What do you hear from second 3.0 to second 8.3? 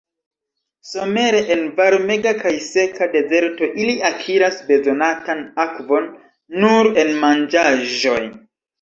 dezerto ili akiras bezonatan akvon nur el manĝaĵoj.